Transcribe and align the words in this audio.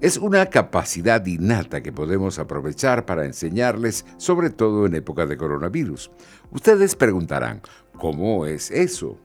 Es 0.00 0.16
una 0.16 0.46
capacidad 0.46 1.24
innata 1.24 1.84
que 1.84 1.92
podemos 1.92 2.40
aprovechar 2.40 3.06
para 3.06 3.26
enseñarles, 3.26 4.04
sobre 4.16 4.50
todo 4.50 4.86
en 4.86 4.96
época 4.96 5.24
de 5.24 5.36
coronavirus. 5.36 6.10
Ustedes 6.50 6.96
preguntarán, 6.96 7.62
¿cómo 7.96 8.44
es 8.44 8.72
eso? 8.72 9.20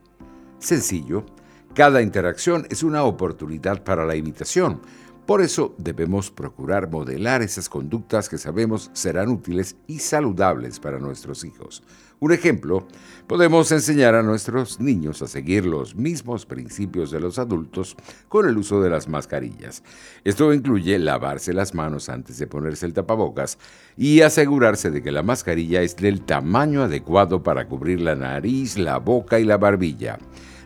Sencillo, 0.62 1.26
cada 1.74 2.02
interacción 2.02 2.68
es 2.70 2.84
una 2.84 3.02
oportunidad 3.02 3.82
para 3.82 4.06
la 4.06 4.14
imitación. 4.14 4.80
Por 5.26 5.42
eso 5.42 5.74
debemos 5.76 6.30
procurar 6.30 6.88
modelar 6.88 7.42
esas 7.42 7.68
conductas 7.68 8.28
que 8.28 8.38
sabemos 8.38 8.88
serán 8.92 9.28
útiles 9.28 9.74
y 9.88 9.98
saludables 9.98 10.78
para 10.78 11.00
nuestros 11.00 11.44
hijos. 11.44 11.82
Un 12.20 12.30
ejemplo, 12.30 12.86
podemos 13.26 13.72
enseñar 13.72 14.14
a 14.14 14.22
nuestros 14.22 14.78
niños 14.78 15.22
a 15.22 15.26
seguir 15.26 15.66
los 15.66 15.96
mismos 15.96 16.46
principios 16.46 17.10
de 17.10 17.18
los 17.18 17.40
adultos 17.40 17.96
con 18.28 18.48
el 18.48 18.56
uso 18.56 18.80
de 18.80 18.90
las 18.90 19.08
mascarillas. 19.08 19.82
Esto 20.22 20.52
incluye 20.52 20.98
lavarse 21.00 21.52
las 21.52 21.74
manos 21.74 22.08
antes 22.08 22.38
de 22.38 22.46
ponerse 22.46 22.86
el 22.86 22.92
tapabocas 22.92 23.58
y 23.96 24.20
asegurarse 24.20 24.92
de 24.92 25.02
que 25.02 25.10
la 25.10 25.24
mascarilla 25.24 25.82
es 25.82 25.96
del 25.96 26.22
tamaño 26.22 26.82
adecuado 26.82 27.42
para 27.42 27.66
cubrir 27.66 28.00
la 28.00 28.14
nariz, 28.14 28.78
la 28.78 28.98
boca 28.98 29.40
y 29.40 29.44
la 29.44 29.56
barbilla. 29.56 30.18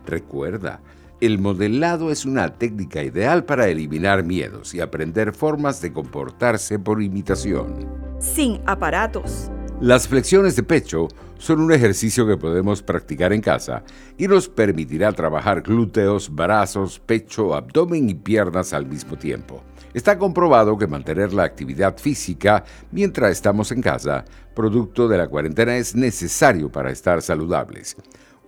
Recuerda, 0.06 0.80
el 1.20 1.38
modelado 1.38 2.10
es 2.10 2.24
una 2.24 2.55
técnica 2.55 3.02
ideal 3.02 3.45
para 3.45 3.68
eliminar 3.68 4.23
miedos 4.23 4.74
y 4.74 4.80
aprender 4.80 5.32
formas 5.32 5.80
de 5.80 5.93
comportarse 5.93 6.79
por 6.79 7.02
imitación. 7.02 7.74
Sin 8.18 8.60
aparatos. 8.66 9.51
Las 9.80 10.09
flexiones 10.09 10.57
de 10.57 10.63
pecho 10.63 11.09
son 11.38 11.60
un 11.60 11.73
ejercicio 11.73 12.26
que 12.26 12.37
podemos 12.37 12.82
practicar 12.82 13.32
en 13.32 13.43
casa 13.43 13.82
y 14.16 14.26
nos 14.26 14.48
permitirá 14.48 15.13
trabajar 15.13 15.60
glúteos, 15.60 16.35
brazos, 16.35 16.98
pecho, 16.98 17.54
abdomen 17.54 18.09
y 18.09 18.15
piernas 18.15 18.73
al 18.73 18.87
mismo 18.87 19.16
tiempo. 19.16 19.63
Está 19.93 20.18
comprobado 20.18 20.79
que 20.79 20.87
mantener 20.87 21.32
la 21.32 21.45
actividad 21.45 21.98
física 21.98 22.65
mientras 22.91 23.32
estamos 23.32 23.73
en 23.73 23.82
casa, 23.82 24.24
producto 24.54 25.09
de 25.09 25.18
la 25.18 25.29
cuarentena, 25.29 25.76
es 25.76 25.95
necesario 25.95 26.70
para 26.70 26.91
estar 26.91 27.20
saludables. 27.20 27.96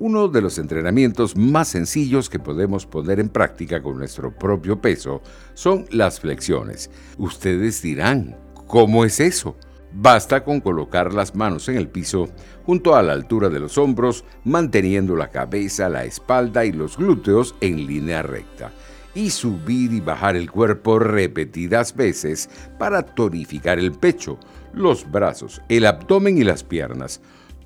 Uno 0.00 0.28
de 0.28 0.40
los 0.40 0.58
entrenamientos 0.58 1.36
más 1.36 1.66
sencillos 1.66 2.30
que 2.30 2.38
podemos 2.38 2.86
poner 2.86 3.18
en 3.18 3.28
práctica 3.28 3.82
con 3.82 3.98
nuestro 3.98 4.32
propio 4.32 4.80
peso 4.80 5.22
son 5.54 5.86
las 5.90 6.20
flexiones. 6.20 6.88
Ustedes 7.16 7.82
dirán, 7.82 8.36
¿cómo 8.68 9.04
es 9.04 9.18
eso? 9.18 9.56
Basta 9.92 10.44
con 10.44 10.60
colocar 10.60 11.12
las 11.12 11.34
manos 11.34 11.68
en 11.68 11.76
el 11.76 11.88
piso 11.88 12.28
junto 12.64 12.94
a 12.94 13.02
la 13.02 13.12
altura 13.12 13.48
de 13.48 13.58
los 13.58 13.76
hombros, 13.76 14.24
manteniendo 14.44 15.16
la 15.16 15.30
cabeza, 15.30 15.88
la 15.88 16.04
espalda 16.04 16.64
y 16.64 16.70
los 16.70 16.96
glúteos 16.96 17.56
en 17.60 17.84
línea 17.84 18.22
recta, 18.22 18.70
y 19.16 19.30
subir 19.30 19.92
y 19.92 20.00
bajar 20.00 20.36
el 20.36 20.48
cuerpo 20.48 21.00
repetidas 21.00 21.96
veces 21.96 22.48
para 22.78 23.02
tonificar 23.02 23.80
el 23.80 23.90
pecho, 23.90 24.38
los 24.72 25.10
brazos, 25.10 25.60
el 25.68 25.86
abdomen 25.86 26.38
y 26.38 26.44
las 26.44 26.62
piernas, 26.62 27.20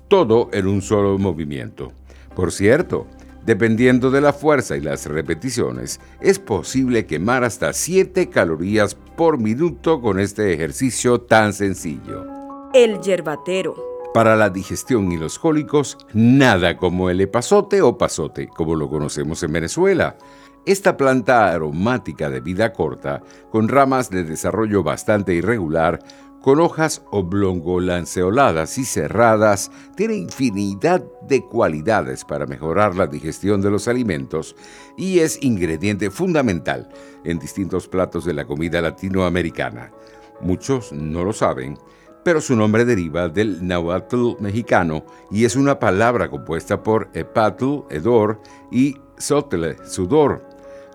todo 0.07 0.49
en 0.51 0.65
un 0.65 0.81
solo 0.81 1.19
movimiento. 1.19 1.91
Por 2.35 2.51
cierto, 2.51 3.07
dependiendo 3.45 4.09
de 4.09 4.21
la 4.21 4.33
fuerza 4.33 4.75
y 4.77 4.81
las 4.81 5.05
repeticiones, 5.05 5.99
es 6.21 6.39
posible 6.39 7.05
quemar 7.05 7.43
hasta 7.43 7.73
7 7.73 8.29
calorías 8.29 8.95
por 8.95 9.37
minuto 9.37 10.01
con 10.01 10.19
este 10.19 10.53
ejercicio 10.53 11.21
tan 11.21 11.53
sencillo. 11.53 12.25
El 12.73 12.99
yerbatero. 13.01 13.75
Para 14.13 14.35
la 14.35 14.49
digestión 14.49 15.11
y 15.11 15.17
los 15.17 15.39
cólicos, 15.39 15.97
nada 16.13 16.77
como 16.77 17.09
el 17.09 17.21
epazote 17.21 17.81
o 17.81 17.97
pasote, 17.97 18.47
como 18.47 18.75
lo 18.75 18.89
conocemos 18.89 19.41
en 19.43 19.53
Venezuela. 19.53 20.17
Esta 20.65 20.95
planta 20.95 21.51
aromática 21.51 22.29
de 22.29 22.39
vida 22.39 22.71
corta, 22.71 23.21
con 23.51 23.67
ramas 23.67 24.09
de 24.09 24.23
desarrollo 24.23 24.81
bastante 24.81 25.33
irregular, 25.33 25.99
con 26.43 26.59
hojas 26.59 27.01
oblongo-lanceoladas 27.09 28.77
y 28.77 28.83
cerradas, 28.83 29.71
tiene 29.95 30.15
infinidad 30.15 31.01
de 31.21 31.45
cualidades 31.45 32.25
para 32.25 32.45
mejorar 32.45 32.97
la 32.97 33.07
digestión 33.07 33.61
de 33.61 33.71
los 33.71 33.87
alimentos 33.87 34.53
y 34.97 35.19
es 35.19 35.41
ingrediente 35.41 36.11
fundamental 36.11 36.89
en 37.23 37.39
distintos 37.39 37.87
platos 37.87 38.25
de 38.25 38.33
la 38.33 38.43
comida 38.43 38.81
latinoamericana. 38.81 39.93
Muchos 40.41 40.91
no 40.91 41.23
lo 41.23 41.31
saben, 41.31 41.77
pero 42.25 42.41
su 42.41 42.57
nombre 42.57 42.83
deriva 42.83 43.29
del 43.29 43.65
náhuatl 43.65 44.33
mexicano 44.41 45.05
y 45.31 45.45
es 45.45 45.55
una 45.55 45.79
palabra 45.79 46.29
compuesta 46.29 46.83
por 46.83 47.09
epatl, 47.13 47.83
hedor, 47.89 48.41
y 48.69 48.97
sotle, 49.17 49.77
sudor, 49.85 50.45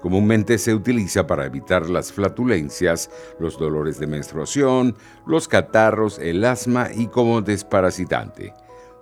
Comúnmente 0.01 0.59
se 0.59 0.75
utiliza 0.75 1.27
para 1.27 1.47
evitar 1.47 1.89
las 1.91 2.13
flatulencias, 2.13 3.11
los 3.41 3.59
dolores 3.59 3.99
de 3.99 4.07
menstruación, 4.07 4.95
los 5.27 5.49
catarros, 5.49 6.19
el 6.19 6.45
asma 6.45 6.89
y 6.95 7.09
como 7.09 7.43
desparasitante. 7.43 8.53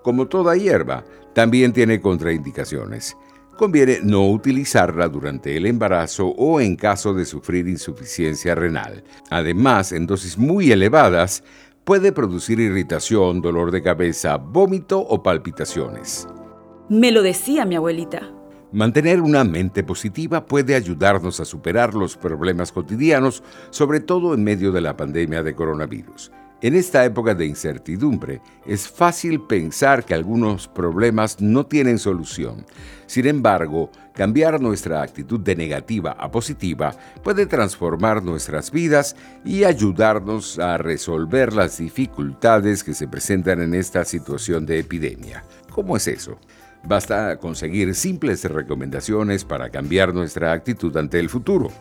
Como 0.03 0.27
toda 0.29 0.57
hierba, 0.57 1.05
también 1.35 1.73
tiene 1.73 2.01
contraindicaciones. 2.01 3.17
Conviene 3.57 4.01
no 4.03 4.31
utilizarla 4.31 5.09
durante 5.09 5.57
el 5.57 5.67
embarazo 5.67 6.29
o 6.29 6.61
en 6.61 6.77
caso 6.77 7.15
de 7.15 7.25
sufrir 7.25 7.67
insuficiencia 7.69 8.55
renal. 8.55 9.03
Además, 9.31 9.93
en 9.93 10.07
dosis 10.07 10.37
muy 10.37 10.71
elevadas, 10.71 11.43
puede 11.85 12.13
producir 12.13 12.61
irritación, 12.61 13.41
dolor 13.41 13.71
de 13.71 13.83
cabeza, 13.83 14.37
vómito 14.37 15.01
o 15.01 15.23
palpitaciones. 15.23 16.29
Me 16.89 17.11
lo 17.11 17.23
decía 17.23 17.65
mi 17.65 17.77
abuelita. 17.77 18.36
Mantener 18.77 19.23
una 19.23 19.43
mente 19.43 19.83
positiva 19.83 20.45
puede 20.45 20.75
ayudarnos 20.75 21.41
a 21.41 21.47
superar 21.47 21.95
los 21.95 22.15
problemas 22.15 22.73
cotidianos, 22.73 23.43
sobre 23.71 24.01
todo 24.01 24.35
en 24.35 24.45
medio 24.45 24.71
de 24.71 24.83
la 24.83 24.99
pandemia 24.99 25.43
de 25.43 25.55
coronavirus. 25.55 26.31
En 26.61 26.75
esta 26.75 27.03
época 27.07 27.35
de 27.35 27.47
incertidumbre, 27.47 28.43
es 28.67 28.87
fácil 28.87 29.41
pensar 29.41 30.05
que 30.05 30.13
algunos 30.13 30.69
problemas 30.69 31.41
no 31.41 31.65
tienen 31.65 31.99
solución. 31.99 32.67
Sin 33.07 33.27
embargo, 33.27 33.91
cambiar 34.13 34.61
nuestra 34.61 35.01
actitud 35.01 35.41
de 35.41 35.57
negativa 35.57 36.11
a 36.11 36.31
positiva 36.31 36.95
puede 37.25 37.47
transformar 37.47 38.23
nuestras 38.23 38.71
vidas 38.71 39.17
y 39.43 39.65
ayudarnos 39.65 40.59
a 40.59 40.77
resolver 40.77 41.55
las 41.55 41.79
dificultades 41.79 42.85
que 42.85 42.93
se 42.93 43.09
presentan 43.09 43.63
en 43.63 43.73
esta 43.73 44.05
situación 44.05 44.67
de 44.67 44.81
epidemia. 44.81 45.45
¿Cómo 45.71 45.97
es 45.97 46.09
eso? 46.09 46.39
Basta 46.89 47.37
conseguir 47.39 47.97
simples 47.97 48.45
recomendaciones 48.45 49.45
para 49.45 49.71
cambiar 49.71 50.15
nuestra 50.15 50.53
actitud 50.53 50.97
ante 50.97 51.19
el 51.19 51.29
futuro. 51.29 51.73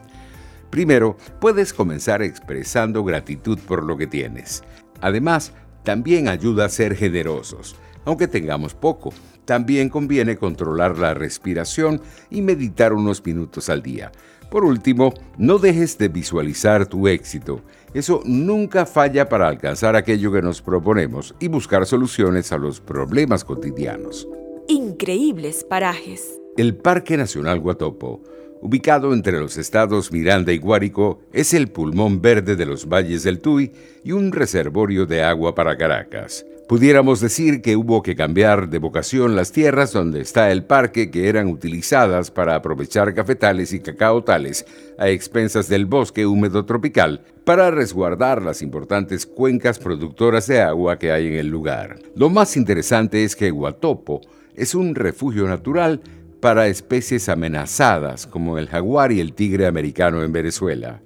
Primero, 0.72 1.16
puedes 1.40 1.74
comenzar 1.74 2.24
expresando 2.24 3.04
gratitud 3.04 3.60
por 3.60 3.84
lo 3.84 3.98
que 3.98 4.08
tienes. 4.08 4.64
Además, 5.02 5.54
también 5.84 6.28
ayuda 6.28 6.66
a 6.66 6.70
ser 6.70 6.96
generosos, 6.96 7.76
aunque 8.04 8.28
tengamos 8.28 8.74
poco. 8.74 9.14
También 9.46 9.90
conviene 9.90 10.38
controlar 10.38 10.98
la 10.98 11.14
respiración 11.14 12.02
y 12.32 12.42
meditar 12.42 12.92
unos 12.92 13.24
minutos 13.24 13.70
al 13.70 13.84
día. 13.84 14.12
Por 14.50 14.66
último, 14.66 15.14
no 15.38 15.60
dejes 15.60 16.00
de 16.00 16.08
visualizar 16.08 16.88
tu 16.88 17.08
éxito. 17.08 17.62
Eso 17.94 18.22
nunca 18.26 18.88
falla 18.88 19.30
para 19.30 19.48
alcanzar 19.48 19.96
aquello 19.96 20.32
que 20.32 20.42
nos 20.42 20.64
proponemos 20.64 21.36
y 21.40 21.48
buscar 21.48 21.86
soluciones 21.86 22.52
a 22.52 22.58
los 22.58 22.82
problemas 22.82 23.44
cotidianos 23.44 24.28
increíbles 24.68 25.64
parajes. 25.64 26.40
El 26.58 26.76
Parque 26.76 27.18
Nacional 27.18 27.60
Guatopo, 27.60 28.24
ubicado 28.62 29.14
entre 29.14 29.40
los 29.40 29.58
estados 29.58 30.12
Miranda 30.12 30.54
y 30.54 30.58
Guárico, 30.58 31.20
es 31.34 31.54
el 31.54 31.68
pulmón 31.68 32.22
verde 32.22 32.56
de 32.56 32.66
los 32.66 32.88
valles 32.88 33.24
del 33.24 33.42
Tuy 33.42 33.72
y 34.04 34.12
un 34.12 34.32
reservorio 34.32 35.06
de 35.06 35.24
agua 35.24 35.54
para 35.54 35.78
Caracas. 35.78 36.46
Pudiéramos 36.68 37.22
decir 37.22 37.62
que 37.62 37.76
hubo 37.76 38.02
que 38.02 38.16
cambiar 38.16 38.70
de 38.70 38.80
vocación 38.80 39.36
las 39.36 39.52
tierras 39.52 39.94
donde 39.94 40.22
está 40.22 40.52
el 40.52 40.64
parque 40.64 41.12
que 41.12 41.30
eran 41.30 41.48
utilizadas 41.48 42.32
para 42.32 42.56
aprovechar 42.56 43.14
cafetales 43.14 43.72
y 43.72 43.82
cacaotales 43.82 44.66
a 44.98 45.10
expensas 45.10 45.70
del 45.70 45.86
bosque 45.86 46.26
húmedo 46.26 46.66
tropical 46.66 47.22
para 47.44 47.70
resguardar 47.70 48.42
las 48.42 48.64
importantes 48.64 49.28
cuencas 49.28 49.78
productoras 49.78 50.48
de 50.48 50.62
agua 50.62 50.98
que 50.98 51.12
hay 51.12 51.28
en 51.28 51.36
el 51.36 51.50
lugar. 51.50 52.00
Lo 52.16 52.32
más 52.32 52.58
interesante 52.58 53.24
es 53.24 53.36
que 53.36 53.52
Guatopo 53.52 54.22
es 54.56 54.76
un 54.76 54.96
refugio 54.96 55.48
natural 55.48 56.02
para 56.40 56.68
especies 56.68 57.30
amenazadas 57.30 58.28
como 58.28 58.58
el 58.58 58.68
jaguar 58.68 59.12
y 59.12 59.20
el 59.20 59.34
tigre 59.34 59.68
americano 59.68 60.24
en 60.24 60.32
Venezuela. 60.32 61.02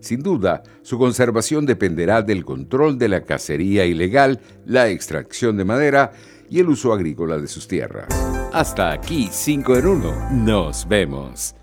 Sin 0.00 0.22
duda, 0.22 0.62
su 0.82 0.98
conservación 0.98 1.66
dependerá 1.66 2.22
del 2.22 2.44
control 2.44 2.98
de 2.98 3.08
la 3.08 3.22
cacería 3.22 3.84
ilegal, 3.84 4.40
la 4.64 4.88
extracción 4.88 5.56
de 5.56 5.64
madera 5.64 6.12
y 6.48 6.60
el 6.60 6.68
uso 6.68 6.92
agrícola 6.92 7.38
de 7.38 7.48
sus 7.48 7.66
tierras. 7.66 8.06
Hasta 8.52 8.92
aquí 8.92 9.28
5 9.30 9.76
en 9.76 9.86
1. 9.86 10.30
Nos 10.30 10.88
vemos. 10.88 11.57